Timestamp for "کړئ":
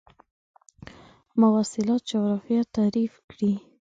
3.29-3.53